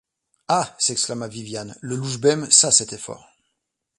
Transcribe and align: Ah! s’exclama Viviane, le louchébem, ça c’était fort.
Ah! 0.47 0.75
s’exclama 0.79 1.27
Viviane, 1.27 1.77
le 1.81 1.95
louchébem, 1.95 2.49
ça 2.49 2.71
c’était 2.71 2.97
fort. 2.97 3.27